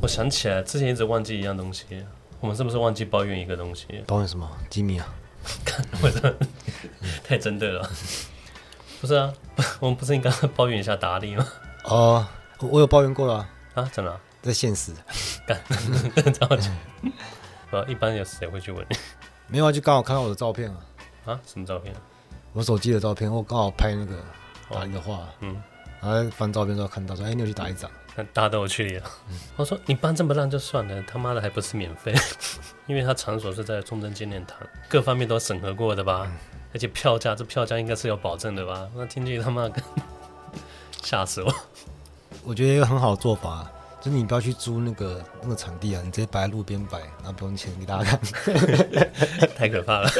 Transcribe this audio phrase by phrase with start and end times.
[0.00, 1.84] 我想起来，之前一直忘记一样东西，
[2.40, 3.86] 我们是不是忘记抱怨一个东西？
[4.06, 4.48] 抱怨什么？
[4.68, 5.06] 机密啊？
[5.64, 6.36] 看，我这
[7.22, 7.88] 太针对了。
[9.00, 9.32] 不是啊，
[9.80, 11.46] 我们不是应该抱怨一下达利吗？
[11.84, 12.26] 哦，
[12.60, 14.92] 我有抱怨过了啊，怎么了，在现实。
[15.46, 15.60] 干，
[16.16, 16.70] 这样子。
[17.88, 18.96] 一般有谁会去问你？
[19.48, 20.76] 没有啊，就刚好看到我的照片啊。
[21.26, 21.40] 啊？
[21.46, 21.94] 什么照片？
[22.52, 24.16] 我手机的照片，我刚好拍那个
[24.70, 25.62] 达利的画、哦，嗯，
[26.00, 27.90] 然后翻照片之后看到说，哎，你有去打一掌？
[28.32, 29.10] 大家都有去了。
[29.28, 32.14] 嗯、我说你办这么烂就算了，他妈的还不是免费？
[32.86, 34.58] 因为他场所是在中正纪念堂，
[34.88, 36.26] 各方面都审核过的吧？
[36.26, 36.36] 嗯、
[36.72, 38.88] 而且票价，这票价应该是有保证的吧？
[38.94, 39.82] 那听去他妈的
[41.02, 41.54] 吓死我！
[42.44, 43.70] 我觉得一个很好的做法，
[44.00, 48.20] 就是你不要去租那个那个场地啊，你直接摆在路边摆，然后不用钱给大家看，
[49.56, 50.10] 太可怕了！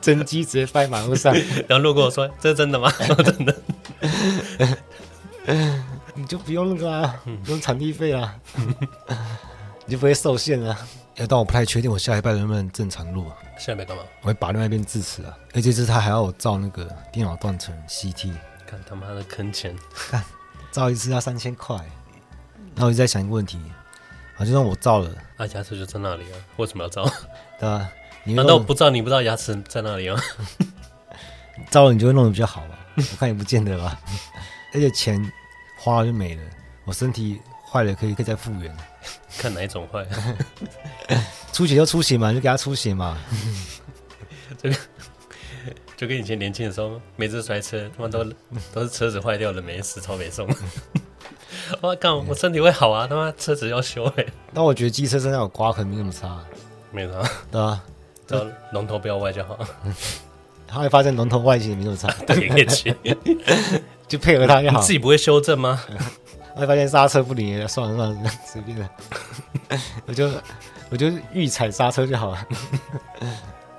[0.00, 1.32] 真机直接放在马路上，
[1.68, 2.92] 然后路过我说：“这是真的吗？”
[3.24, 3.56] 真的。
[6.20, 8.36] 你就不用那个啊，不用场地费啊，
[9.86, 10.78] 你就不会受限啊。
[11.16, 13.34] 哎，但我不太确定我下礼拜能不能正常录啊。
[13.58, 14.02] 下礼拜干嘛？
[14.20, 18.32] 我会把另外一边智齿啊，而且这次他还要我照那个电脑断层 CT。
[18.66, 19.74] 看他妈的坑钱，
[20.10, 20.22] 看
[20.70, 21.74] 照一次要三千块。
[22.74, 23.58] 然后我就在想一个问题，
[24.36, 27.02] 啊，就算我照了，啊，牙齿就在那里啊，为什么要照？
[27.58, 27.90] 对吧？
[28.24, 30.20] 难道我不照你不知道牙齿在那里吗？
[31.70, 32.78] 照了你就会弄得比较好吧？
[32.96, 33.98] 我看也不见得吧。
[34.74, 35.32] 而且钱。
[35.82, 36.42] 花了就没了，
[36.84, 38.76] 我身体坏了可以可以再复原。
[39.38, 40.06] 看哪一种坏？
[41.52, 43.16] 出血就出血嘛，就给他出血嘛。
[44.62, 44.76] 这个
[45.96, 48.22] 就跟以前年轻的时候，每次摔车他妈都
[48.74, 50.46] 都是车子坏掉了没死超没送。
[51.80, 54.26] 我靠，我身体会好啊，他妈车子要修哎。
[54.52, 56.44] 但我觉得机车身上有刮痕没那么差，
[56.92, 57.82] 没啥，对吧？
[58.26, 59.58] 只要龙头不要歪就好。
[60.70, 62.96] 他会发现龙头外形没那么差， 对，可以去。
[64.06, 64.78] 就配合他就好。
[64.80, 65.82] 你自己不会修正吗？
[66.56, 68.90] 我发现刹车不灵，算了算了，随便了。
[70.06, 70.30] 我就
[70.90, 72.46] 我就预踩刹车就好了。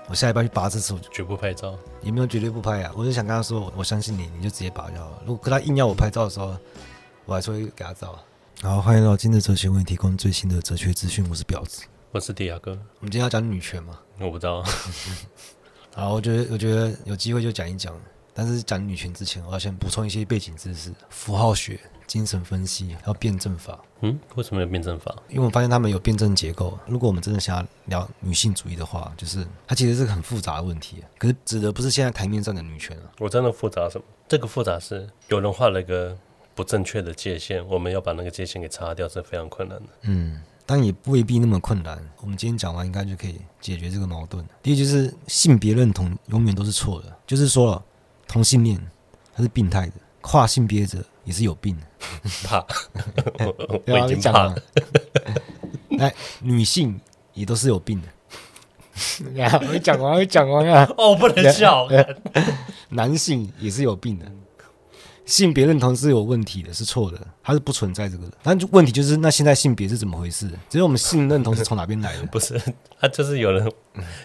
[0.07, 1.77] 我下礼拜去拔智齿，我就绝不拍照。
[2.01, 5.21] 也没有绝对不拍啊，我就想跟他说，我相信你，你就直接拔就好了。
[5.25, 6.55] 如果他硬要我拍照的时候，
[7.25, 8.17] 我还是会给他照。
[8.61, 11.25] 好，欢迎到今日哲学为你提供最新的哲学资讯。
[11.29, 12.71] 我是婊子，我是迪亚哥。
[12.71, 13.99] 我们今天要讲女权吗？
[14.19, 14.63] 我不知道。
[15.93, 17.93] 好，我觉得我觉得有机会就讲一讲。
[18.33, 23.77] 但是讲女权之前，我要先补充一些背景知识：符号学、精神分析，还有辩证法。
[23.99, 25.13] 嗯，为什么有辩证法？
[25.27, 26.79] 因为我发现他们有辩证结构。
[26.87, 31.03] 如果我们真的想要聊女性主义的话，就是它其实是个很复杂的问题。
[31.17, 33.03] 可是指的不是现在台面上的女权啊。
[33.19, 34.05] 我真的复杂什么？
[34.29, 36.17] 这个复杂是有人画了一个
[36.55, 39.89] 不正确的界限，我们要把那个界限给擦掉是非常困难的。
[40.03, 40.41] 嗯。
[40.71, 42.01] 但也未必那么困难。
[42.21, 44.41] 我们今天讲完，应该就可以解决这个矛盾。
[44.63, 47.83] 第一，就是性别认同永远都是错的，就是说
[48.25, 48.81] 同性恋
[49.35, 51.81] 他是病态的，跨性别者也是有病的。
[52.47, 52.65] 怕，
[53.39, 54.55] 我我已经讲了。
[55.89, 56.97] 来， 女性
[57.33, 58.07] 也都是有病的。
[59.73, 60.89] 我讲完，我讲完啊。
[60.97, 61.85] 哦，不能笑。
[62.87, 64.25] 男性也是有病的。
[65.31, 68.33] 性别认同是有问题的，是错的，它是不存在这个的。
[68.43, 70.45] 但就问题就是，那现在性别是怎么回事？
[70.69, 72.25] 只是我们性认同是从哪边来的？
[72.27, 72.61] 不是，
[72.99, 73.71] 他就是有人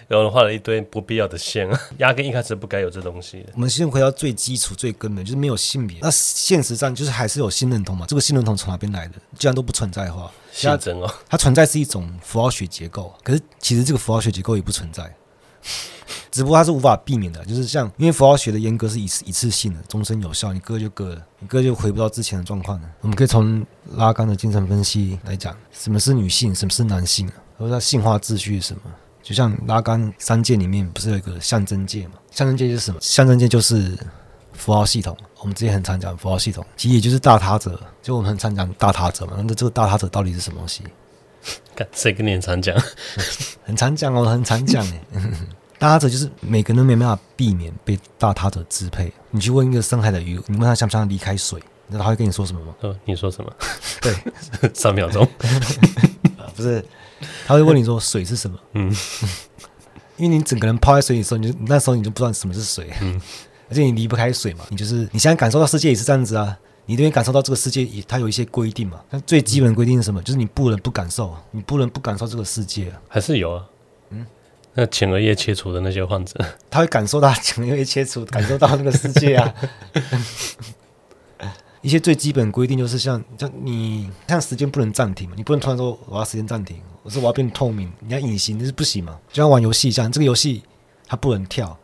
[0.08, 3.52] 有人画了一堆不必要的线啊，压根一开始不该有这东西的。
[3.54, 5.98] 我们先回到最基础、最根本，就是没有性别。
[6.02, 8.04] 那现实上就是还是有性认同嘛？
[8.08, 9.14] 这个性认同从哪边来的？
[9.38, 13.14] 既然都不存在的话，象征哦，它存在是一种符号学结构。
[13.22, 15.14] 可是其实这个符号学结构也不存在。
[16.30, 22.88] 只不过它是无法避免的，就是像因为符号学的严格是一次一次性的，终身有效，你割就割了，你割就回不到之前的状况了。
[23.00, 27.26] 我们可以从拉冈的精神分析来讲，什么是女性，什么是男性，
[27.58, 28.82] 或者说性化秩序是什么？
[29.22, 32.14] 就像拉冈三界里面不是有一个象征界嘛？
[32.30, 33.00] 象征界是什么？
[33.00, 33.98] 象征界就是
[34.52, 35.16] 符号系统。
[35.40, 37.80] 我们之前很常讲符号系统，其实也就是大他者。
[38.02, 40.84] 就我们很常讲大他者嘛，那这个大他者到底是什么东西？
[41.92, 42.76] 谁跟你很常讲？
[43.64, 45.00] 很常讲哦，很常讲哎。
[45.78, 49.12] 大他者就是每个人都没办法避免被大他者支配。
[49.30, 52.74] 你去问一个深海的鱼，你问他想不想离开水，你知道他会跟你说什么吗？
[52.80, 53.52] 呃，你说什么？
[54.00, 54.14] 对，
[54.72, 55.28] 三秒钟。
[56.54, 56.82] 不是，
[57.46, 58.58] 他会问你说水是什么？
[58.72, 58.90] 嗯，
[60.16, 62.90] 因为你整个人泡在水里的时候，你就那时候你就不知道什么是水。
[63.02, 63.20] 嗯，
[63.68, 66.56] 而且你离不开水嘛，你就是你现在感受到世界也是这样子啊，
[66.86, 69.00] 你都会感受到这个世界也它有一些规定嘛。
[69.10, 70.22] 那最基本的规定是什么？
[70.22, 72.92] 就是你不能不感受，你不能不感受这个世界。
[73.08, 73.64] 还是有啊。
[74.10, 74.24] 嗯
[74.78, 76.38] 那前额叶切除的那些患者，
[76.70, 79.54] 他会感受到前额叶切除，感受到那个世界啊。
[81.80, 89.18] 一些最基本规定就是像像你像时间不能暂停嘛，你不能突然说我要时间暂停，我说我要变透明，你要隐形那是不行嘛。
[89.32, 90.62] 就像玩游戏一样，这个游戏
[91.06, 91.78] 它不能跳，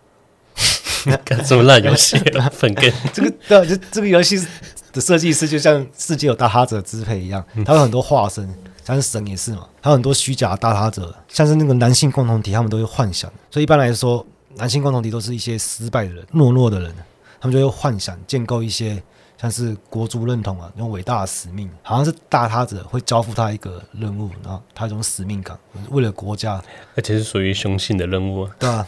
[1.24, 2.18] 干什么烂游戏？
[2.52, 4.46] 粉根，这个对，就这个游戏是
[4.92, 8.48] 的设计师就像世界有大他者支配一样，他有很多化身，
[8.84, 13.30] 像是神也是嘛，他有很多虚假大他者，像是那个男性共同体，他们都会幻想。
[13.50, 14.24] 所以一般来说，
[14.56, 16.94] 男性共同体都是一些失败的人、懦弱的人，
[17.40, 19.02] 他们就会幻想建构一些。
[19.40, 25.58] 像是国族认同啊，那种伟大的使命，好像是大他者会交付他一个任务，然后他一种使命感，
[25.90, 26.62] 为了国家，
[26.94, 28.86] 而且是属于雄性的任务，啊对啊，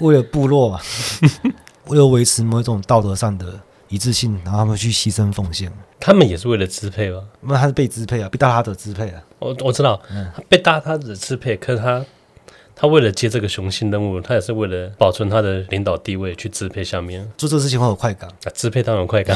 [0.00, 0.78] 为了部落嘛，
[1.88, 3.58] 为了维持某一种道德上的
[3.88, 5.72] 一致性，然后他们去牺牲奉献。
[5.98, 7.22] 他们也是为了支配吧？
[7.40, 9.22] 那他是被支配啊，被大他者支配啊。
[9.38, 12.04] 我我知道，嗯，被大他者支配，可是他。
[12.78, 18.52] 他为了接这个雄性任务，他也是为了保存他的领导地位去支配下面，做这个事情会有快感啊！
[18.54, 19.34] 支配当然有快感。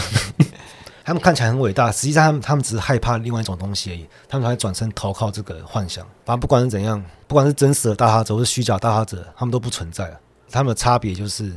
[1.02, 6.06] 他们看起来很伟大，实际上他们他们只是害怕另外一种东西而已，他们才转身投靠这个幻想。
[6.26, 10.14] 反正不管是怎样，不管是真实的大哈者或是虚假大哈者，他们都不存在。
[10.50, 11.50] 他们的差别就是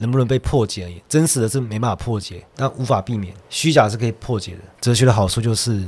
[0.00, 1.00] 能不能被破解而已。
[1.08, 4.58] 真实的是没办法破解，但无法避免；虚假是可以破解的。
[4.80, 5.86] 哲学的好处就是，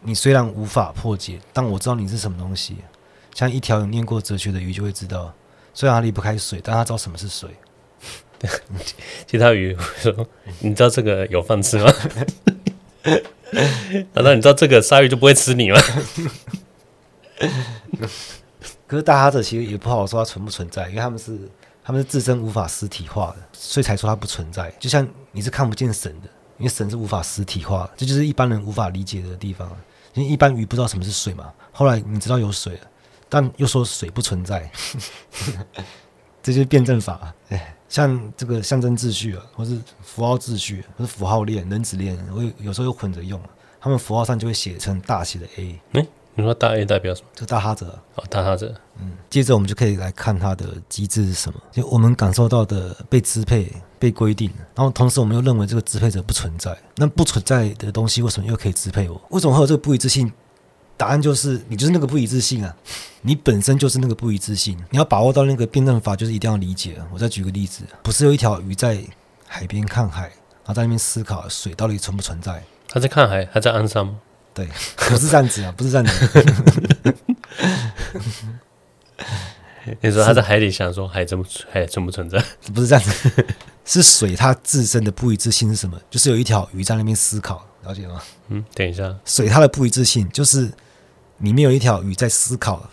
[0.00, 2.76] 你虽然无法破解，但我知道你是什么东西。
[3.34, 5.34] 像一条有念过哲学的鱼就会知道，
[5.74, 7.50] 虽然它离不开水，但它知道什么是水。
[9.26, 10.26] 其他鱼说
[10.60, 11.92] ：“你知道这个有饭吃吗？
[14.14, 15.78] 难道你知道这个鲨鱼就不会吃你吗？”
[18.86, 21.38] 可是大哈者其实也不好说它存不存在，因为他们是
[21.82, 24.70] 他们是自身无法实体化的，所以才说它不存在。
[24.78, 26.28] 就像你是看不见神的，
[26.58, 29.70] 因为神是无法实体化的，这就是一般人无法理解的地方。
[30.14, 32.80] 因为一般鱼不知道什么是水嘛，后来你知道有水了。
[33.28, 34.68] 但又说水不存在，
[36.42, 37.32] 这就是辩证法。
[37.50, 43.40] 哎，像这个象征秩序啊，或是符号秩序，或是符号链、人子链，我有时候又混着用。
[43.80, 45.80] 他们符号上就会写成大写的 A。
[45.92, 47.28] 哎，你说大 A 代表什么？
[47.34, 47.86] 就大哈者。
[48.14, 48.74] 哦，大哈者。
[48.98, 51.60] 嗯，接着我们就可以来看它的机制是什么。
[51.72, 56.76] 就我们感受到的被支配、被规定，然后同时我们又认为这个支配者不存在。
[56.96, 59.20] 那不存在的东西为什么又可以支配我？
[59.30, 60.32] 为什么会有这个不一致性？
[60.96, 62.74] 答案就是你就是那个不一致性啊，
[63.22, 64.78] 你本身就是那个不一致性。
[64.90, 66.96] 你要把握到那个辩证法，就是一定要理解。
[67.12, 69.02] 我再举个例子，不是有一条鱼在
[69.46, 72.62] 海边看海，然后在那边思考水到底存不存在？
[72.86, 74.16] 他在看海，还在岸上吗？
[74.54, 77.14] 对，不是这样子啊，不是这样子。
[80.00, 82.42] 你说他在海里想说海存不海存不存在？
[82.74, 83.46] 不是这样子，
[83.84, 86.00] 是水它自身的不一致性是什么？
[86.10, 88.22] 就是有一条鱼在那边思考，了解吗？
[88.48, 90.70] 嗯，等一下，水它的不一致性就是。
[91.40, 92.86] 里面有一条鱼在思考，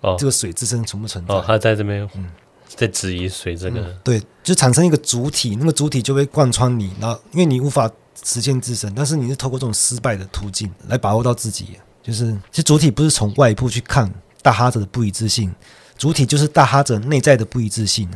[0.00, 1.34] 哦，这个水自身存不存在？
[1.34, 2.30] 哦，它在这边，嗯，
[2.66, 7.90] 在质疑水这个、嗯，对，就产生一个主体，那个主体就会贯穿你，然后因为你无法
[8.24, 14.12] 实现自身，但是你是透过这种失败的途径来把握到自己，就是其实主体不是从外部去看
[14.42, 15.54] 大哈者的不一致性，
[15.96, 18.10] 主体就是大哈者内在的不一致性，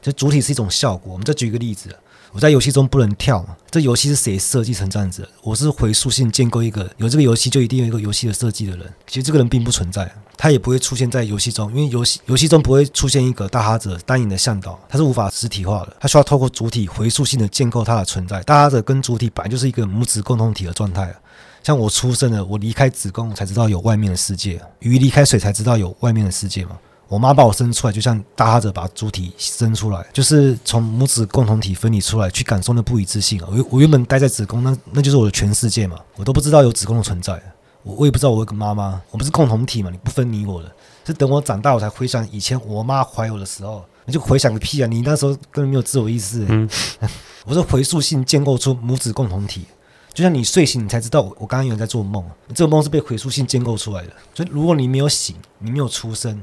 [0.00, 1.12] 就主体是一种效果。
[1.12, 1.94] 我们再举一个例子。
[2.32, 3.44] 我在游戏中不能跳？
[3.70, 5.26] 这游戏是谁设计成这样子？
[5.42, 8.86] 我是回溯性建构一个有这个游戏就一定有一个游戏的设计的人。
[9.06, 15.96] 其实这个人并不存在，他也不会出现在游戏中，因为游戏游戏中不会出现一个大哈者单影的向导，他是无法实体化的。
[16.00, 18.42] 他需要透过主体回溯性的建构他的存在。
[18.42, 21.14] 大哈者跟主体本来就是一个母子共同体的状态。
[21.62, 26.78] 像我出生了，我离开子宫才知道有外面的世界；鱼离开水才知道有外面的世界嘛。
[27.08, 33.42] 我妈把我生出来，就像大他者把猪体生出来，就是从母子共同体分离出来，去感受那不一致性。
[33.46, 37.40] 我我原本待在子宫，那那就是我的全世界嘛，我都不知道有子宫的存在，
[37.82, 40.70] 我我也不知道我有个妈妈，我不是共同体嘛，你不分你我的。
[41.06, 44.86] 是等我长大，我才回想以前我妈怀我的时候，你就回想个屁啊！
[44.86, 46.44] 你那时候根本没有自我意识。
[46.46, 46.68] 嗯，
[47.46, 49.64] 我是回溯性建构出母子共同体，
[50.12, 52.22] 就像你睡醒，你才知道我我刚刚有人在做梦，
[52.54, 54.12] 这个梦是被回溯性建构出来的。
[54.34, 56.38] 所以如果你没有醒，你没有出生。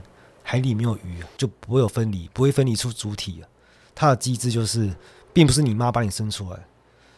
[0.48, 3.44] 海里没有鱼，就不会有分离，不会分离出主体。
[3.96, 4.94] 它的机制就是，
[5.34, 6.60] 并不是你妈把你生出来，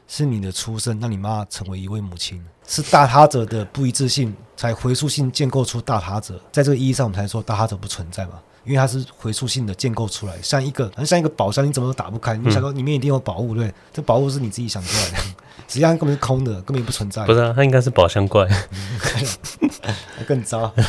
[0.07, 6.41] 是你的出生让你妈成为一位母亲，是大他者的不一致性才回溯性建构出大他者。
[6.53, 12.37] 在这个意义上，我们才说大他者不存在嘛，因为它是回溯性的建构出来，像一个像一个宝箱，你怎么都打不开。
[12.37, 13.73] 你想说里面一定有宝物，对？
[13.91, 15.17] 这宝物是你自己想出来的，
[15.67, 17.25] 实际上根本是空的，根本不存在。
[17.25, 18.47] 不是啊，它应该是宝箱怪，
[20.27, 20.71] 更糟。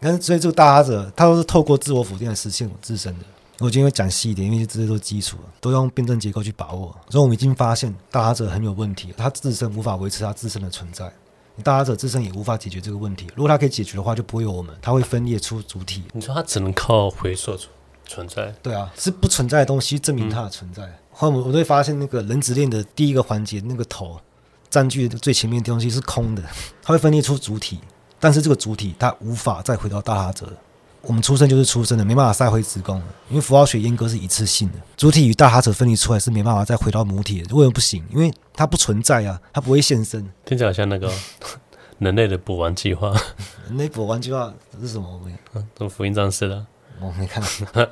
[0.00, 3.24] 但是，所以这个大阿者，他都是透过自我否定来实现我自身的。
[3.58, 6.94] 我今天会讲细一点，因为这些都是基础，都用辩证结构去把握。
[7.10, 11.12] 所以，我们已经发现大阿者很有问题，他自身无法维持他自身的存在，
[11.64, 13.26] 大他者自身也无法解决这个问题。
[13.34, 16.04] 如果他可以解决的话，就不会有我们，他会分裂出主体。
[16.12, 17.58] 你说他只能靠回溯
[18.06, 18.54] 存在？
[18.62, 20.82] 对啊，是不存在的东西证明他的存在。
[21.10, 24.20] 后来我我会发现，那个人子链的第一个环节，那个头
[24.70, 26.42] 占据的最前面的东西是空的，
[26.80, 27.80] 它会分裂出主体。
[28.20, 30.52] 但是这个主体它无法再回到大他者，
[31.02, 37.54] 我们出生就是出生的，没办法塞回子宫，因为符号学阉割是一次性的，主体与大哈泽分离出来是没办法再回到母体的。
[37.54, 38.04] 为什么不行？
[38.12, 40.28] 因为它不存在啊，它不会现身。
[40.44, 41.10] 听起来好像那个
[41.98, 43.14] 人类的补完计划。
[43.68, 45.08] 人类补完计划是什么？
[45.08, 45.32] 我没，
[45.76, 46.66] 做福音战士的，
[47.00, 47.42] 我没看。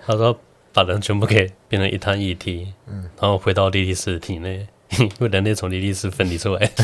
[0.05, 0.37] 他说
[0.73, 4.67] 把人全部给变成一滩液体，嗯，然后回到莉莉丝体内，
[4.99, 6.71] 因为人类从莉莉丝分离出来。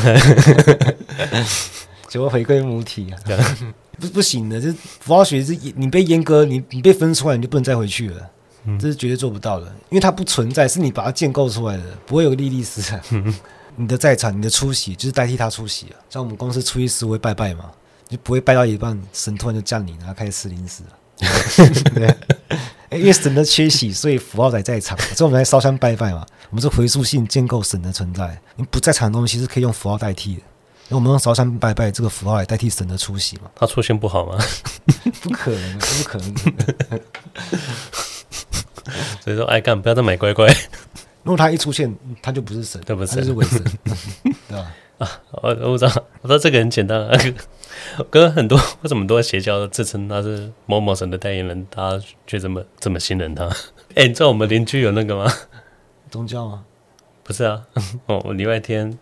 [2.13, 3.17] 结果回归母体啊，
[3.99, 8.31] 不不行的，这符号学是你被阉割，你你被分出来，你就不能再回去了，
[8.67, 13.01] 嗯、这是绝对做不到的，因为它不存在，是你把它建构出来的，不会有莉莉丝、啊。
[13.13, 13.35] 嗯、
[13.77, 17.71] 你的在场，你的出席就是代替他出席啊，像我们公司初一十五会拜拜嘛，
[18.11, 20.83] 就不会拜到一半，神突然就降临，然后开始吃零食
[21.95, 22.15] 对，
[23.01, 30.43] 因为神的缺席，所以符号才在场，所以我们来烧香拜拜嘛，我们是回溯性建构神的存在，你不在场的东西是可以用符号代替的。
[30.93, 33.51] 那我们用烧山拜拜这个符号来代替神的出席嘛？
[33.55, 34.37] 他出现不好吗？
[35.23, 36.35] 不可能，不可能。
[39.23, 40.47] 所以说，爱干不要再买乖乖。
[41.23, 43.15] 如果他一出现，他就不是神，对不是？
[43.15, 43.65] 他就是伪神，
[44.51, 44.71] 对吧？
[44.99, 47.09] 啊，我我知道，我知道这个很简单。
[48.11, 53.47] 跟很多为什么多邪教自称他是某某神的代言人，大家却这么这么信任他？
[53.95, 55.33] 哎，你知道我们邻居有那个吗？
[56.11, 56.65] 宗教吗？
[57.25, 57.63] 不是啊，
[58.09, 58.99] 哦，礼拜天。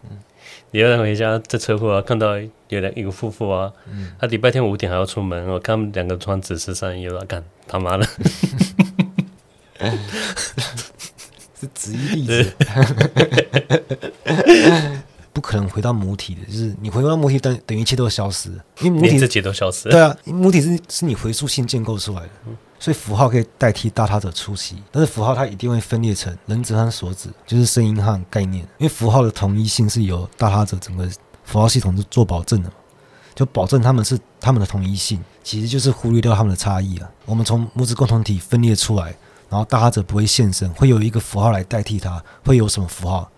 [0.72, 8.06] 嗯礼拜天回家在车库啊，看到有两一个夫妇啊，嗯、他礼拜天五点还要出门，我看他们两个穿紫色上衣，我干他妈的，
[11.60, 12.52] 是直一例子，
[15.32, 18.50] 不可能回到母体的，就是你回到母体等等于一切都消失，
[18.80, 22.28] 因为母体自己都消失，对啊，母体是是你回溯性建构出来的。
[22.46, 28.64] 嗯所以符号可以代替大他者出席，但是符号它一定会分裂成人质和所指，就是声音和概念。
[28.78, 31.06] 因为符号的统一性是由大他者整个
[31.44, 32.74] 符号系统是做保证的嘛，
[33.34, 37.10] 就保证他们是他们的统一性，其实就是忽略掉他们的差异啊。
[37.26, 39.14] 我们从母子共同体分裂出来，
[39.50, 43.30] 然后大他者不会现身，会有一个符号来代替它，会有什么符号？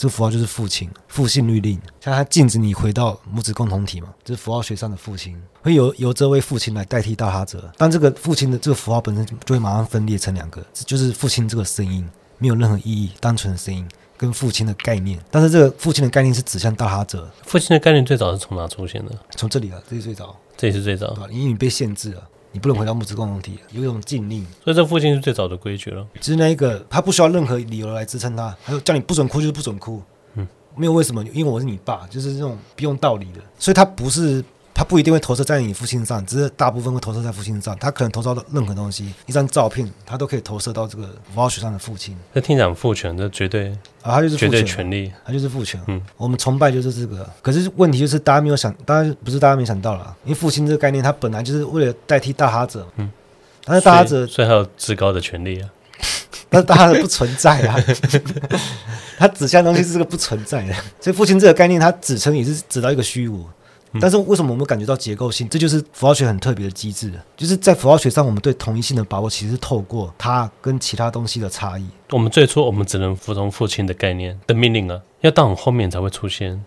[0.00, 17.30] 这个符号就是父亲，父性律令，像它禁止你回到母子共同体嘛，这是符号学上的父亲，会由由这位父亲来代替大他者，但这个父亲的这个符号本身就会马上分裂成两个，就是父亲这个声音没有任何意义，单纯的声音跟父亲的概念，但是这个父亲的概念是指向大他者。
[17.42, 19.12] 父亲的概念最早是从哪出现的？
[19.36, 22.22] 从这里啊，这是最早，这也是最早，因为你被限制了。
[22.52, 26.06] 你不能回到母子共同体，有一种禁令，所以这父亲是最早的规矩了。
[26.20, 30.02] 只是那一个，他不需要任何理由来支撑他，还有叫你不准哭就是不准哭，
[30.34, 34.44] 嗯，没有为什么，因为我是你爸，就是这种不用道理的，所以他不是。
[34.80, 37.76] 他不一定会投射在你父亲上，只是大部分会投射在父亲上。
[37.78, 42.16] 他可能投射到任何东西，一张照片，他都可以投射到这个 watch 上的父亲。
[42.32, 45.78] 那听讲父权，这绝对啊，他就是绝对权力，他就是父权。
[45.88, 47.28] 嗯，我们崇拜就是这个。
[47.42, 52.88] 可是问题就是，大家没有想，当然不是大家没想到了，因为父亲这个概念，他本来就是为了代替大哈者。
[52.96, 53.10] 嗯，
[53.66, 55.68] 但是大哈者，所以还有至高的权利啊。
[56.48, 57.78] 但是大哈者不存在啊，
[59.18, 60.72] 他指向的东西是这个不存在的。
[61.02, 63.46] 所以父亲这个概念，他指称也是指到一个虚无。
[63.98, 65.48] 但是为什么我们感觉到结构性？
[65.48, 71.86] 这就是符号学很特别的机制，就是在符号学上，我们对同一性的把握，其实是透过它跟其他东西的差异。
[72.10, 76.64] 我们最初我们只能服从父亲的概念的命令啊，要到我们后面才会出现。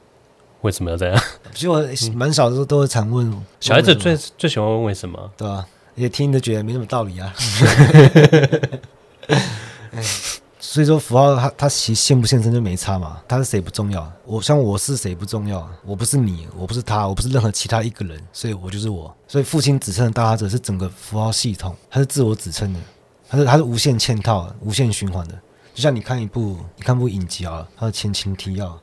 [0.62, 1.24] 为什么要这样？
[1.54, 5.66] 其实我蛮小的时候都会常问，问小孩子最最喜欢问为什么，对吧？
[5.96, 7.34] 也听着觉得没什么道理啊。
[10.74, 19.16] 所以说符号它它其实现不现身就没差嘛，他是谁不重要，我像我是谁不重要，我不是你，我不是他，我不是任何其他一个人，所以我就是我。
[19.28, 22.80] 所以父亲指称的大他者是整个符号系统，它是自我指称的，
[23.30, 25.40] 它是它是无限嵌套、无限循环的。
[25.76, 28.76] 就像你看一部你看部影集啊，它的前情提要，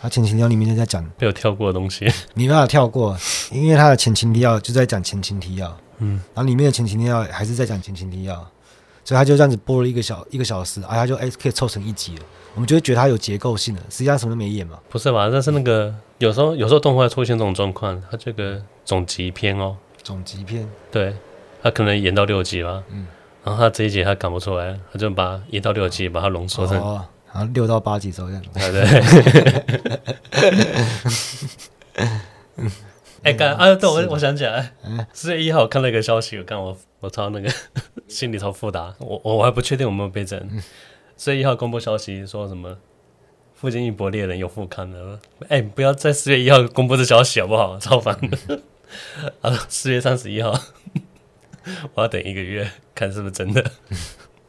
[0.00, 3.14] 它前情提要里面就在讲没有跳过的东西， 没办法跳过，
[3.52, 8.50] 因为它的前情提要就在讲前情提要，嗯，然后里面的前情提要还是在讲前情提要。
[9.04, 12.22] 所以他就这样子播了一个小一个小时，啊，他就哎可以凑成一集了。
[12.54, 14.78] 我们就会觉得他有结构性的，实际上什么都没演嘛。
[14.88, 15.28] 不是吧？
[15.30, 21.14] 但是那个有时候有时候动画出现这种状况，它这个总集篇哦，总集篇，对，
[21.62, 23.06] 他可能演到六集吧，嗯，
[23.42, 28.84] 然后他这一集他赶不出来，他就把一到六集把它浓缩成，哦，然后六到八集这样，对对。
[33.24, 34.74] 哎，刚啊，对我我想起来，
[35.12, 37.50] 四月一号我看到一个消息，我看我我超那个
[38.06, 40.62] 心里超复杂，我我还不确定有没有被整。
[41.16, 42.70] 四月一号公布消息说什么
[43.54, 47.78] 《附近一波猎人》有复刊了，哎，不要在四月一号公布这消息好不好？
[47.78, 48.60] 超烦的。
[49.40, 50.52] 啊，四月三十一号，
[51.94, 53.64] 我要等一个月看是不是真的。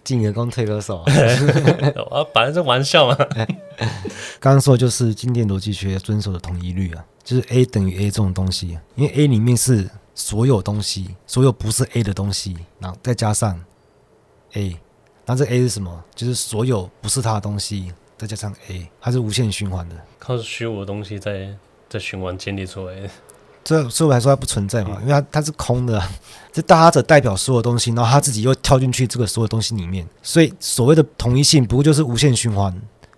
[0.05, 1.03] 进员工退歌手，
[2.09, 3.17] 我反正是玩笑嘛。
[4.39, 7.03] 刚刚说的就是经典逻辑学遵守的统一律啊。
[7.25, 13.59] 就是 A 等于 A 这种东西，因为 A 里面是所有东西，所有不是 A 的东西，然后再加上
[14.53, 14.77] A，
[15.25, 16.03] 那这 A 是什么？
[16.13, 21.49] 就是所有不是它的东西，再加上 A，它是无限循环的，靠虚无的东西在
[21.89, 23.09] 在循环建立出来的。
[23.65, 26.01] 这所以我来说它不存在嘛，因为它它是空的，
[26.53, 32.73] 这大他者代表所有东西，然后他自己又跳进去这个所有东西里面，所以所谓的统一性不过就是无限循环，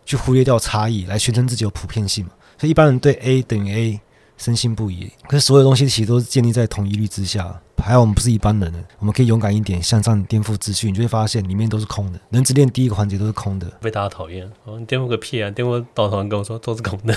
[0.05, 2.31] 去忽略掉差异，来宣称自己有普遍性嘛。
[2.57, 4.01] 所以一般人对 A 等于 A
[4.37, 7.59] 深信不疑，可是所有东西其实都是建立在同一律之下。
[7.79, 12.19] 还好我们不是一般人，我们可以勇敢一点，向上颠覆秩序，你就会发现里面都是空的。
[12.31, 14.49] 人之恋第一个环节都是空的，被大家讨厌。
[14.65, 15.49] 哦，你颠覆个屁啊！
[15.51, 17.15] 颠覆到头，跟我说都是空的，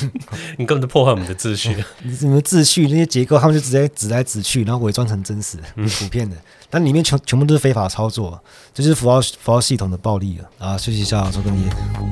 [0.58, 1.74] 你根本就破坏我们的秩序。
[2.02, 6.36] 你你们秩序那些结构，他们就直接指来指去，然后伪装成真实、普遍的，
[6.68, 8.38] 但里面全全部都是非法操作，
[8.74, 10.78] 这就是符号符号系统的暴力了啊！
[10.78, 11.70] 休息一下，说跟你。
[11.70, 12.06] 好，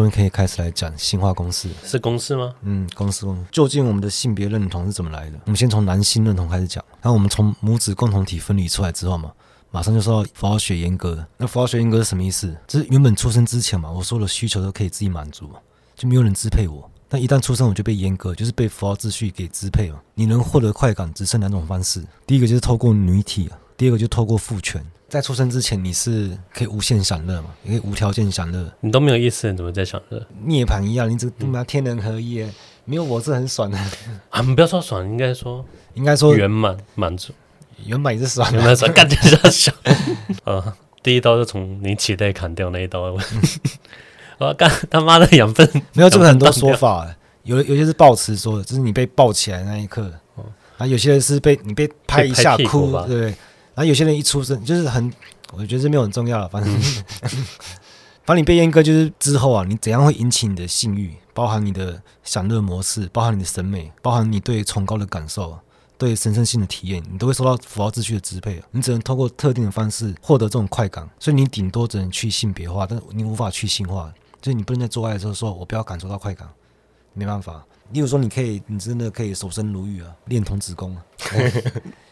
[0.00, 1.68] 终于可以开始来讲性化公式。
[1.84, 2.54] 是公式吗？
[2.62, 3.26] 嗯，公式。
[3.50, 5.38] 究竟我们的性别认同是怎么来的？
[5.44, 6.82] 我们先从男性认同开始讲。
[7.02, 9.30] 然后我们从母子共同体分离出来之后嘛，
[9.70, 11.22] 马上就说到符号学严格。
[11.36, 12.56] 那符号学严格是什么意思？
[12.66, 15.50] 就是原本出生之前嘛，我所有的需求都可以自己满足，
[15.94, 16.90] 就没有人支配我。
[17.06, 20.02] 但一旦出生，我就被阉割，就是被符号秩序给支配了。
[20.14, 24.82] 你能获得快感只剩两种方式，第一个就是透过女体啊，第二个就透过父权。
[25.10, 27.48] 在出生之前，你是可以无限享乐嘛？
[27.62, 28.72] 你可以无条件享乐。
[28.80, 30.24] 你都没有意思，你怎么在享乐？
[30.44, 32.46] 涅槃一样，你这他妈天人合一，
[32.84, 33.76] 没有我是很爽的
[34.30, 34.40] 啊！
[34.40, 37.32] 你不要说爽，应该说应该说圆满满足，
[37.84, 39.72] 圆满也是爽，圆满爽，感觉比较小。
[40.44, 43.12] 啊，第一刀就从你脐带砍掉那一刀，
[44.38, 50.08] 我 干他妈的养分没有这个很多说法，有有些是抱持说的，就是你被抱起来那一刻，
[50.78, 53.34] 啊，有些人是被你被拍一下哭，对。
[53.80, 55.10] 然后有些人一出生就是很，
[55.54, 56.70] 我觉得这没有很重要了，反正
[58.26, 65.58] 反正你被阉割就是之后啊，你怎样会引起你的性欲，包含你的享乐模式，包含你的审美，包含你对崇高的感受，
[65.96, 68.62] 对神圣性的体验，你都会受到符号秩序的支配。
[68.70, 74.12] 你只能通过特定的方式获得这种快感，所以你顶多只能去性别化，但是你无法去性化。
[74.42, 76.46] 就是你不能在做爱的时候说“我不要感受到快感”，
[77.14, 77.64] 没办法。
[77.92, 81.02] 例如说，你可以，你真的可以守身如玉啊，练童子功啊。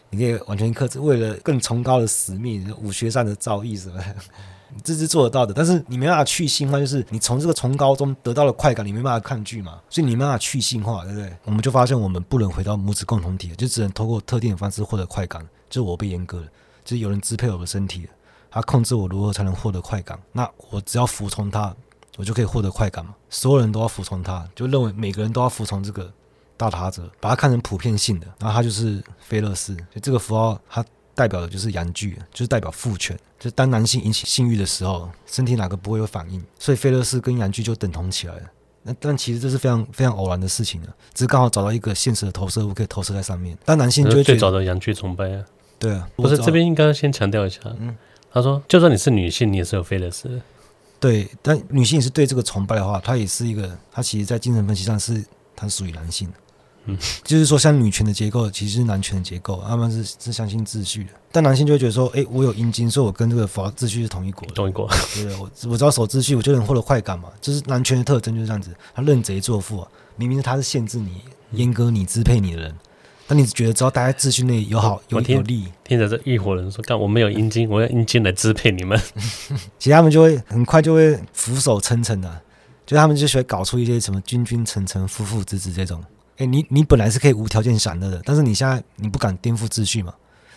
[0.09, 4.15] 你可以完全克制，为了更崇高的使命，武学上的造诣什么的，
[4.83, 5.53] 这是做得到的。
[5.53, 11.31] 但是你没办法去性化，就是你从这个崇高中得到了快感，你没办法抗拒嘛，所以你没办法去性化，对不对？
[11.45, 15.47] 我们就发现我们不能回到母子共同体，就只能通过特定的方式获得快感。
[15.69, 16.47] 就是我被阉割了，
[16.83, 18.07] 就是有人支配我的身体，
[18.49, 20.19] 他控制我如何才能获得快感。
[20.31, 21.75] 那我只要服从他，
[22.17, 23.13] 我就可以获得快感嘛。
[23.29, 26.11] 所有人都要服从他，就认为每个人都要服从这个。
[26.67, 30.83] 大他者把它看成普遍性的，然后它就是菲勒斯，就这个符号它
[31.15, 38.41] 代表的就是阳具，就是代表父权，就是当男性引起性欲的时候，身体哪个不会有反应，所以菲勒斯跟阳具就等同起来了。
[38.83, 43.57] 那但其实这是非常非常偶然的事情啊，只是刚好找到一个现实的投射物可以投射在上面。
[43.63, 45.45] 但男性就会最早的阳具崇拜啊，
[45.77, 47.95] 对啊，不是这边应该先强调一下，嗯，
[48.31, 50.41] 他说就算你是女性，你也是有菲勒斯，
[50.99, 55.23] 对，但女性也是对这个崇拜的话，它也是一个，它其实在精神分析上是
[55.55, 56.33] 它属于男性的。
[56.91, 61.11] 嗯，就是说，像女权的结构其实是男权的结构，他们是是相信秩序的。
[61.31, 64.89] 但男性就会觉得说，哎、欸，我有阴茎，所以我跟这个法秩序是同一国，同一国。
[65.13, 67.29] 对对，我我只要守秩序，我就能获得快感嘛。
[67.39, 69.87] 就是男权的特征就是这样子，他认贼作父啊。
[70.15, 71.21] 明明他是限制你、
[71.55, 72.75] 阉割你、支配你的人，
[73.25, 75.65] 但你觉得只要待在秩序内有好有有利。
[75.83, 78.99] 听着这一伙人说，干我没有阴茎，我要阴茎来支配你们。
[79.79, 82.41] 其实他们就会很快就会俯首称臣的，
[82.85, 86.03] 就他们就喜欢搞出一些什么君君臣臣、父父子子这种。
[86.39, 90.13] 哎，你你本来是可以无条件享乐的，但是你现在你不敢颠覆秩序嘛？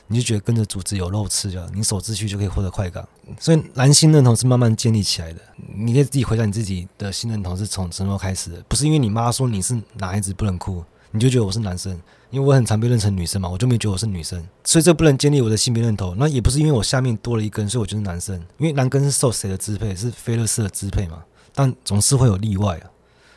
[0.06, 3.06] 你就觉得跟着组织有肉吃，就你守秩序就可以获得快感。
[3.40, 5.40] 所以男性认同是慢慢建立起来的。
[5.74, 8.62] 你可以自己回想你自己的性认同是从什么时候开始的？
[8.68, 12.00] 不是因为你妈说你是男孩子不能哭，你就觉得我是男生。
[12.30, 14.42] 因为我很常被认成女生嘛，我就没觉得我是女生。
[14.64, 16.16] 所以这不能建立我的性别认同。
[16.16, 18.34] 那也不是因为我下面多了一根，所以我就是男生。
[18.58, 19.94] 因为男根是受谁的支配？
[19.94, 21.22] 是菲勒斯的支配嘛？
[21.54, 22.90] 但总是会有例外啊。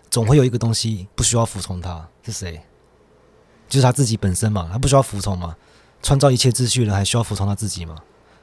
[0.10, 2.62] 总会有一个东西不需要服从他，是谁？
[3.68, 5.56] 就是他自己本身嘛，他不需要服从嘛。
[6.04, 7.96] 创造一切秩序的人还需要服从他自己吗？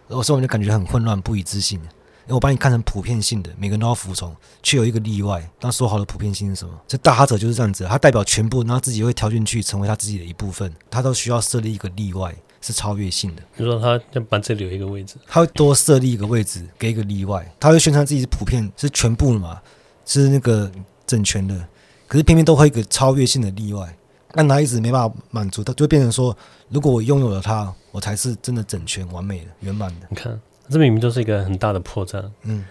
[0.09, 1.81] 有时候我就感觉很混乱，不以自信。
[2.25, 5.49] 因为我把你看成普遍性的，每个人都要服从，却有一个例外。
[5.61, 6.73] 那说好的普遍性是什么？
[6.87, 10.73] 这大哈者就是这样子，他代表全部，然后自己会跳进去成为他自己的一部分。
[10.91, 13.43] 他都需要设立一个例外，是超越性的。
[13.57, 19.61] 比如说，他要把这里有一个位置，他会多设立一个位置给一个例外，他会宣称自己是普遍，是全部的嘛，
[20.05, 20.71] 是那个。
[21.05, 21.69] 整全的，
[22.13, 23.97] 可是偏偏都会一个超越性的例外，
[24.33, 26.37] 但他一直没办法满足，他就会变成说，
[26.69, 30.07] 如果我拥有了它，我才是真的整全、完美的、圆满的。
[30.11, 32.23] 你看，这明明就是一个很大的破绽。
[32.43, 32.67] 嗯，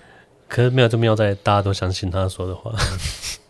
[0.47, 2.71] 可是妙就妙在大家都相信他说的话，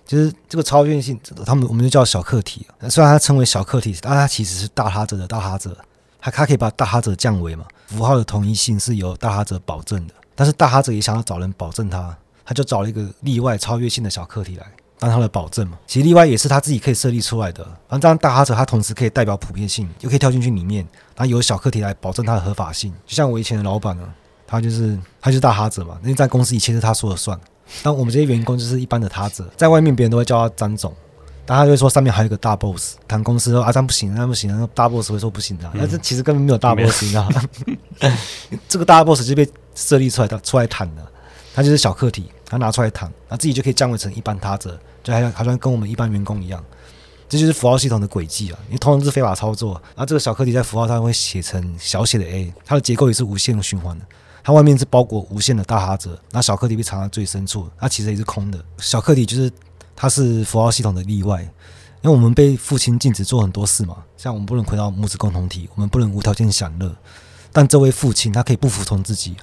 [0.06, 2.66] 其 实这个超越性，他们我们就叫小客体。
[2.90, 5.78] 虽然它称为小课题，但它其实是大哈者的大哈者，
[6.22, 7.66] 他他可以把大哈者降维嘛。
[7.88, 14.66] 符号的统一性是由大哈者保证的，但是大哈者也想要找人保证他，他就找了一个例外、超越性的小课题来。
[15.02, 17.64] 当他的保证嘛，其实例外也是他自己可以设立出来的。
[17.90, 22.94] 反正这样大哈者，他同时可以代表普遍性，又可以跳进去里面，然后由小课题来保证它的合法性。
[23.08, 24.04] 就像我以前的老板呢，
[24.46, 27.36] 他就是他就是大哈者嘛，因为在公司一切是他说了算。
[27.82, 30.94] 但我们这些员工就是一般的他者，在外面别人都会叫他张总，
[31.48, 32.98] 但他就会说上面还有一个大 boss。
[33.08, 35.68] 谈公司说啊，这样不行，那不行，那大 boss 会说不行的。
[35.76, 37.44] 但是其实根本没有大 boss，你知道吗？
[38.70, 41.02] 这个大 boss 就被设立出来的，出来谈的，
[41.56, 44.80] 他就是小课题，他拿出来谈，他自己就可以降维成一般他者。
[45.04, 46.64] 就还好像跟我们一般员工一样，
[47.28, 48.60] 这就是符号系统的轨迹啊！
[48.68, 54.06] 因为通常是非法操作，然后这个小客体在符号上会写成小写的 a，它的结构也是无限循环的，
[54.44, 58.64] 它外面是包裹无限的大哈者，那小客体被藏在最深处，它其实也是空的。
[58.80, 59.52] 小客体就是
[59.96, 61.42] 它是符号系统的例外，
[62.02, 66.94] 因为我们被父亲禁止做很多事嘛，像我们不能回到母子共同体，我们不能无条件享乐，
[67.52, 69.36] 但这位父亲他可以不服从自己，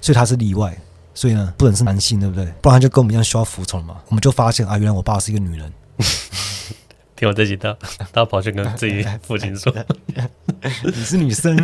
[0.00, 0.78] 所以他是例外。
[1.16, 2.44] 所以呢，不能是男性，对不对？
[2.60, 3.96] 不然就跟我们一样需要服从嘛。
[4.08, 5.72] 我们就发现啊，原来我爸是一个女人。
[7.16, 7.74] 听我这几道，
[8.12, 9.74] 他跑去跟自己父亲说
[10.84, 11.56] ：“你是女生。”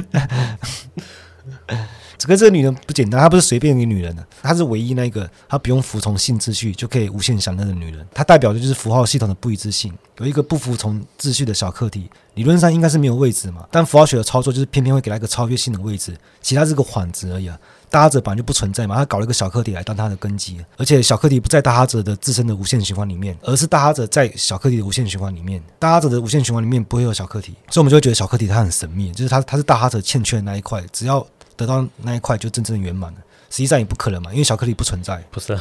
[2.16, 8.06] 这个这个女人不简单，她不是随便一个女人的，她是唯一那个她不用服从性秩序就可以无限享乐的女人。
[8.14, 9.92] 她代表的就是符号系统的不一致性。
[10.18, 13.66] 有一个不服从秩序的小客体，理论上应该是没有位置嘛。
[13.72, 17.58] 但符号学的操作就是偏偏会给她一个超越性的位置，其他是个幌子而已啊。
[17.92, 25.62] 大哈者本来就不存在嘛，他搞了一个小课题来当他的根基，而且小课题不在大哈者的自身的无限循环里面，而是大哈者在小课题的无限循环里面。
[25.78, 31.24] 大哈者的无限循环里面不会有小课题，所以我们就会觉得小课题它很神秘，就是它它是大哈者欠缺的那一块，只要
[31.54, 33.18] 得到那一块就真正圆满了。
[33.50, 35.22] 实际上也不可能嘛，因为小课题不存在。
[35.30, 35.54] 不是，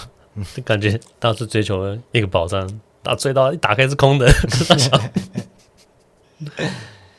[0.55, 4.31] 就感觉当时追求了一个宝藏，到追到一打开是空的，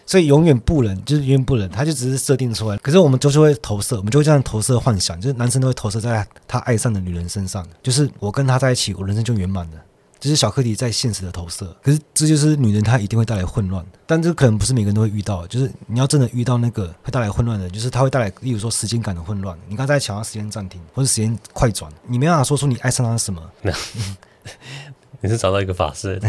[0.05, 2.77] 所以永远不能，就是永远不能，他就只是设定出来。
[2.79, 9.79] 可是我们就是会投射，我们就会这样投射幻想，就是男生都会投射在他爱上的女人身上，就是我跟他在一起，我人生就圆满了。
[10.21, 15.45] 这是小课题在现实的投射，可是这就是女人她一定会带来混乱，但这可能不是每个人都会遇到。
[15.49, 19.59] 就是你要真的遇到那个会带来混乱的，就是他会带来，例如说时间感的混乱。
[19.67, 23.43] 你刚才想要时间暂停，或者时间快转，你没办法说出你爱上他什么。
[25.21, 26.21] 你是找到一个法师，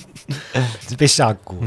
[0.98, 1.56] 被吓哭。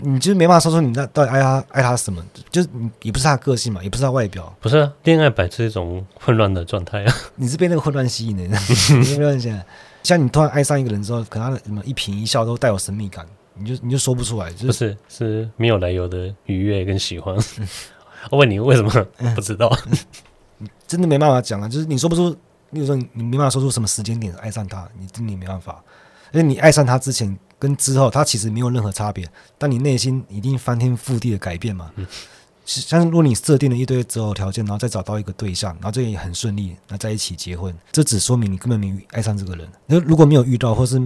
[0.00, 4.54] 你就是没办法说出你那到底爱他爱他什么，就是你也不是他个性嘛，也不是他外表。
[4.60, 7.14] 不是啊，恋爱本是一种混乱的状态啊。
[7.36, 9.58] 你是被那个混乱吸引的，你有没有想？
[10.02, 17.36] 像你突然爱上一个人之后，可能他的什么一颦一笑都带有神秘感，你就你就说不出来，就是、不是是没有来由的愉悦跟喜欢。
[18.30, 18.90] 我问你为什么
[19.34, 19.70] 不知道？
[20.86, 22.36] 真的没办法讲啊，就是你说不出。
[22.70, 25.82] 例如说，你没办法说出什么时间点爱上他，你真的没办法。
[26.32, 31.90] 而且你爱上他之前跟之后，他其实没有任何差别，但你内心一定翻天覆地的改变嘛。
[31.96, 32.06] 嗯、
[32.64, 39.68] 像如果你设定了一堆择偶条件，然后再找到一个对象，然后这也很顺利，那在一起结婚，这只说明你根本没爱上这个人。
[39.86, 40.98] 那如果没有遇到，或是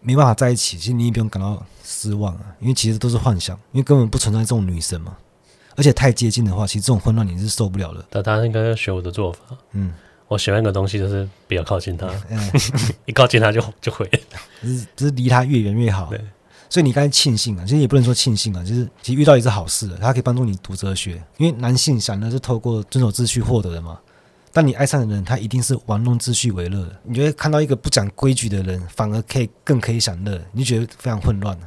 [0.00, 5.16] 没办法在一起，其实你也不用感到失望啊，因为其实都是幻想，因为根本不存在这种女生嘛。
[5.76, 8.04] 而且太接近的话，其实这种混乱你是受不了的。
[8.10, 9.38] 但大家应该要学我的做法，
[9.72, 9.92] 嗯。
[10.28, 12.40] 我喜欢一个东西，就是比较靠近他，嗯、
[13.06, 16.06] 一靠近他就就毁了，就是就是离他越远越好。
[16.06, 16.20] 对，
[16.68, 23.98] 所以你刚才庆幸啊，其实也不能说庆幸啊，就是其实遇到也是好事的，他可以帮助你读哲学，因为男性想的是透过遵守秩序获得的嘛。
[24.56, 26.96] 但你爱上的人，他一定是玩弄秩序为乐的。
[27.02, 31.58] 你觉得看到一个不讲规矩的人，反而可以更可以享乐，你就觉得非常混乱，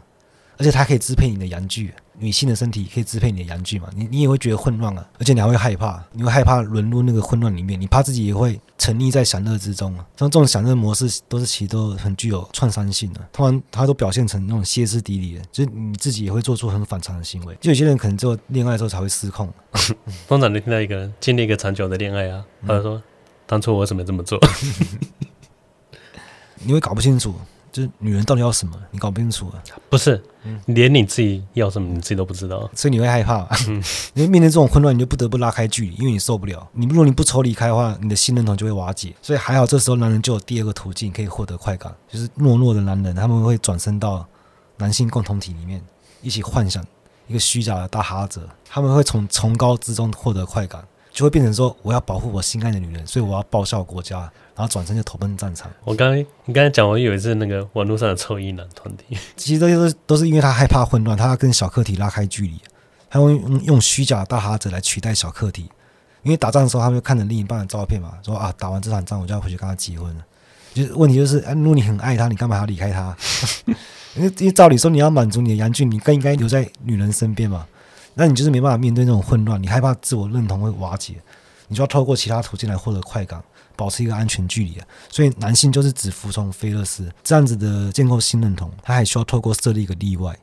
[0.58, 1.94] 而且他可以支配你的阳具。
[2.20, 3.88] 女性的身体可以支配你的阳具嘛？
[3.96, 10.06] 你你也会觉得混乱啊，而且你还会害怕，你会害怕沦入那个混乱里面，你怕自己也会沉溺在享乐之中啊。
[10.18, 17.56] 像这种享乐模式都是其实都很具有创伤性的，通常它都表现成那种歇斯底里的，就是你自己也会做出很反常的行为。
[17.62, 19.52] 就有些人可能只有恋爱的时候才会失控。
[20.28, 23.04] 通常你听到一个经历一个长久的恋爱啊，他就说、嗯、
[23.46, 24.40] 当初我为什么这么做？
[26.64, 27.36] 你会搞不清楚。
[27.78, 29.62] 就是女人到底要什么，你搞不清楚啊？
[29.88, 30.20] 不是，
[30.66, 33.48] 连你自己要什么，你自己都不知道，所以你会害怕。
[33.68, 33.84] 嗯，
[34.16, 36.68] 因为面对这种混乱，你就不得不拉开距离，因为你受不了。
[36.72, 39.14] 你如果你不抽离开的话，你的性认同就会瓦解。
[39.22, 44.26] 所以还好，这时候男人就有第二个途径可以获得快感，就是懦弱的男人，他们会转身到
[44.78, 45.80] 男性共同体里面，
[46.24, 46.84] 一起幻想
[47.28, 50.84] 一个虚假的大哈者，他们会从崇高之中获得快感。
[51.18, 54.20] 就会变成说，我要保护我心爱的女人，所以我要报效国家，
[54.56, 55.68] 然后转身就投奔战场。
[55.84, 62.62] 我刚刚你刚才讲，我以为是那个网络上的臭衣男团体，其实这些都是都是因为他害怕混乱，他要跟小课题拉开距离，
[63.10, 65.68] 他会用用虚假的大哈子来取代小课题。
[66.22, 70.24] 因为打仗的时候，他们看着另一半的照片嘛，说啊，打完这场仗我就要回去跟他结婚了。
[70.76, 73.18] 就是问题就是，哎，如果你很爱他，你干嘛要离开他？
[74.16, 77.66] 因为因为照理说，你要满足你的阳具，你更应该留在女人身边嘛。
[78.18, 81.22] 那你就是没办法面对那种混乱，你害怕自我认同会瓦解，
[81.68, 83.42] 你就要透过其他途径来获得快感，
[83.76, 84.88] 保持一个安全距离啊。
[85.10, 90.36] 所以男性就是只服从菲勒斯这样子的建构性认同，他还需要透过设立一个例外，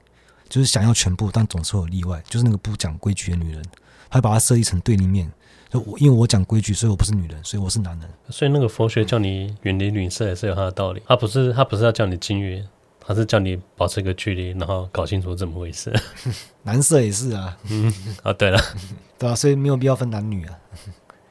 [0.48, 3.62] 就是想要全部，但总是有例外，就是那个不讲规矩的女人，
[4.08, 5.30] 他把它设立成对立面。
[5.68, 8.08] 就我因为我讲规矩，所以我不是女人，所以我是男人。
[8.30, 12.62] 所以那个佛学叫你远离女色也是有它的道理，他不是他不是要叫你禁欲。
[13.07, 15.93] 他是叫你保持一个距离，然后搞清楚怎么回事。
[16.64, 18.59] 男色也是啊，嗯 啊，对了，
[19.19, 20.57] 对啊，所以没有必要分男女啊，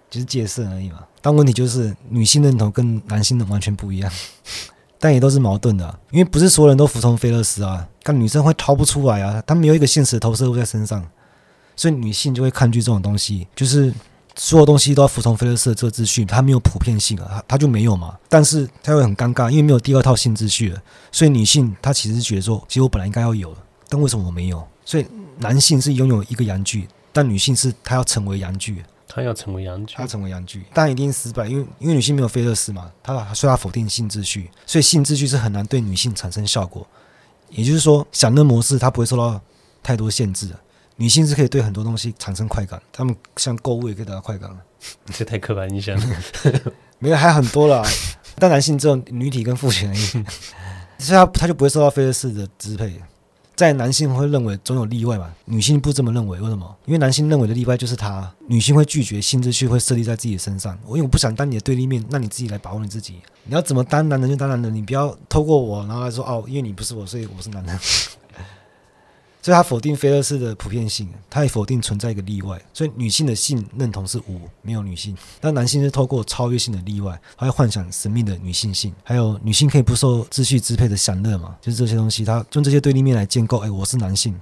[0.09, 1.03] 就是戒色而已嘛。
[1.21, 4.11] 但问题就是女性认同跟男性的完全不一样，
[4.99, 11.03] 但也都是矛盾的啊，因为不是所有人都服从菲勒斯啊，但女生会掏不出来啊，她没有一个现实的投射物在身上，
[11.75, 13.93] 所以女性就会抗拒这种东西，就是。
[14.35, 18.17] 所有东西都要服从菲勒斯的这个秩序，它没有普遍性啊，它它就没有嘛。
[18.27, 20.81] 但是它会很尴尬，因为没有第二套性秩序了。
[21.11, 23.57] 所以女性她其实是觉得说，其实我本来应该要有的，
[23.89, 24.67] 但为什么我没有？
[24.83, 25.05] 所以
[25.37, 36.85] 男性是拥有一个阳具，但女性是她要成为阳具，她要成为阳具，她要成为阳具，但一定失败，因为因为女性没有菲勒斯嘛，她所以她否定性秩序，所以性秩序是很难对女性产生效果。
[37.49, 39.39] 也就是说，享乐模式它不会受到
[39.83, 40.59] 太多限制的。
[40.95, 44.49] 女性是可以对很多东西产生快感，她们像购物也可以得到快感。
[45.13, 46.15] 这太刻板印象了，
[46.99, 47.83] 没有，还有很多了。
[48.39, 50.05] 但男性只有女体跟父权而已，
[50.97, 53.01] 所以他他就不会受到菲勒斯的支配。
[53.55, 56.75] 在男性会认为总有例外嘛，女性不这么认为，为什么？
[56.85, 60.75] 因为男性认为的例外就是他，女性会拒绝性秩序会设立在自己身上。
[60.83, 63.21] 我因为我不想当你的对立面，那你自己来把握你自己。
[63.43, 67.79] 你要怎么当男人就当男人，你不要透过我然后来说哦，因为你不是我，所以我是男人。
[69.43, 72.59] 所以他否定菲勒斯的普遍性，他也否定存在一个例外。
[72.73, 75.13] 所以女性的性认同是无，没有女性。
[75.41, 81.57] 但男性是透过超越性的例外，他会幻想神秘的女性性，还有女性可以不受秩序支配的享乐嘛？
[81.59, 83.57] 就是这些东西，他用这些对立面来建构。
[83.57, 84.33] 哎，我是男性。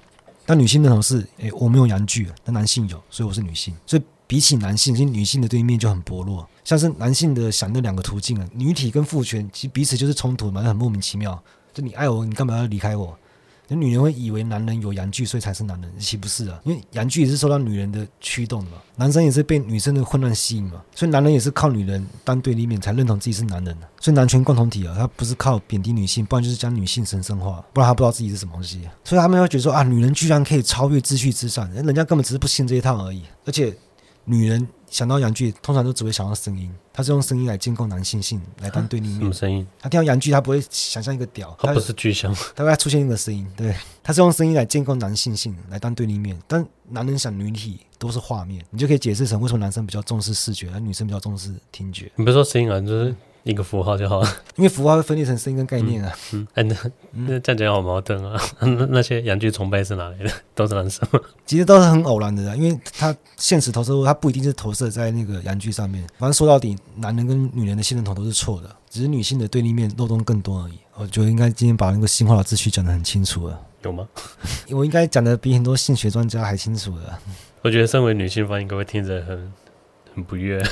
[0.45, 3.73] 但女性认同是，哎，我没有阳具，但男性有，所以我是女性。
[3.87, 6.47] 所以比起男性，其实女性的对立面就很薄弱。
[6.63, 11.41] 像是男性的享乐两个途径啊，女体跟父权其实彼此就是冲突嘛，很莫名其妙。
[11.73, 13.17] 就你爱我，你干嘛要离开我？
[13.75, 16.59] 女人会以为男人有阳具，所以才是男人，岂不是啊。
[16.63, 23.87] 因为阳具也是受到女人的驱动的嘛，男生也是被女生的混乱吸引嘛，所以男人也是靠女人当对立面才认同自己是男人的。
[23.99, 28.81] 所以男权共同体啊，他不是靠贬低女性，不然就是将女性神圣化，不然他不知道自己是什么东西。
[29.03, 33.75] 所以他们会觉得说啊，女人居然可以超越秩序之上，人家根本只是不信这一套而已，而且。
[34.23, 36.69] 女人想到阳具，通常都只会想到声音。
[36.93, 39.19] 他是用声音来建构男性性，来当对立面。
[39.19, 39.65] 什么声音？
[39.79, 43.47] 他听到阳具，他不会想象一个屌，他不是具象，他会出现一个声音。
[43.55, 43.73] 对，
[44.03, 46.37] 他是用声音来建构男性性，来当对立面。
[46.45, 52.11] 但男人想女体都是画面，你就可以解释成为什么男生比较重视视觉，而女生比较重视听觉。
[52.17, 53.15] 你不是说声音啊，就是。
[53.43, 56.13] 一个符号就好了，因为符号会分裂成声音跟概念啊。
[56.33, 56.77] 嗯，哎、嗯，那
[57.11, 58.39] 那这样讲好矛盾啊。
[58.61, 60.31] 那那些阳具崇拜是哪来的？
[60.53, 61.19] 都是男生吗？
[61.45, 66.05] 其实都是很偶然的，因为他现实投射，他不一定是投射在那个阳具上面。
[66.17, 70.73] 反正说到底，男人跟女人的性认同都是错的，只是女性的对立面漏洞更多而已。
[70.95, 73.59] 我觉得应该今天把那个性化的秩序讲得很清楚了。
[73.83, 74.07] 有吗？
[74.69, 77.19] 我应该讲的比很多性学专家还清楚了。
[77.63, 79.53] 我觉得身为女性方应该会听着很
[80.13, 80.63] 很不悦。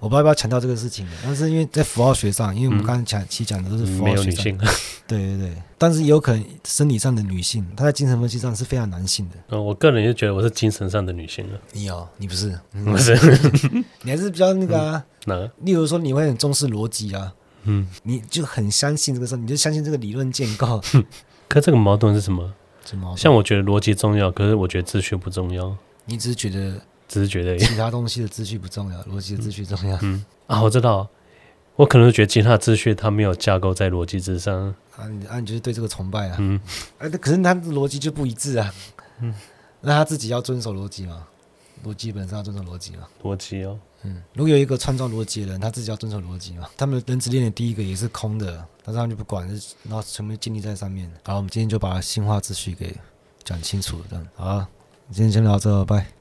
[0.00, 4.58] 我不知道要不要强调这个事情，但是因为在符号学上，因为我们刚才讲其实讲的都是符号学上，嗯、没有女性，
[5.08, 9.34] 对对对，但是也有可能生理上的女性，她在精神分析上是非常男性的。
[9.48, 11.58] 嗯，我个人就觉得我是精神上的女性了。
[11.72, 12.06] 你有？
[12.16, 12.58] 你不是？
[12.84, 13.14] 不是？
[14.02, 15.50] 你还是比较那个哪个？
[15.62, 17.34] 例如说，你会很重视逻辑啊？
[17.64, 20.80] 嗯，你就很相信这个事，你就相信这个理论建构。
[21.48, 22.52] 可这个矛盾是什么？
[22.84, 23.16] 什么？
[23.16, 25.76] 像我觉得逻辑重要，可是我觉得秩序不重要。
[26.04, 26.80] 你只是觉得？
[27.08, 29.98] 只是觉得其他东西的秩序不重要，逻辑的秩序重要。
[30.02, 31.08] 嗯啊，我知道，
[31.74, 34.74] 我可能是觉得其他秩序它没有架构在逻辑之上。
[34.96, 36.36] 啊，你啊，你就是对这个崇拜啊？
[36.38, 36.60] 嗯，
[36.98, 38.72] 哎，可是他的逻辑就不一致啊。
[39.20, 39.34] 嗯，
[39.80, 41.26] 那他自己要遵守逻辑吗？
[41.84, 43.08] 逻辑本身要遵守逻辑吗？
[43.22, 43.78] 逻辑哦。
[44.02, 46.68] 嗯，如果有一个创造逻辑的人，他自己要遵守逻辑嘛？
[46.76, 49.46] 他们人质链的第一个也是空的，但是他们就不管，
[49.84, 51.10] 然后全部建立在上面。
[51.24, 52.96] 好，我们今天就把新化秩序给
[53.44, 54.26] 讲清楚了，这样。
[54.34, 54.66] 好，
[55.10, 56.17] 今天先聊到这，拜。